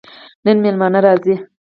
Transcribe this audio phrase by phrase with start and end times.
[0.45, 1.33] نن مېلمانه راځي